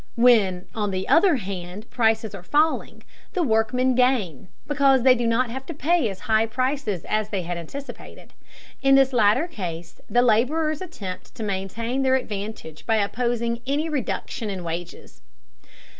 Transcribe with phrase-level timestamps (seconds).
[0.15, 3.03] When, on the other hand, prices are falling,
[3.33, 7.43] the workmen gain, because they do not have to pay as high prices as they
[7.43, 8.33] had anticipated.
[8.81, 14.49] In this latter case, the laborers attempt to maintain their advantage by opposing any reduction
[14.49, 15.21] in wages.